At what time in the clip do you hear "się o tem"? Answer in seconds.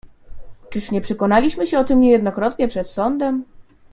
1.67-1.99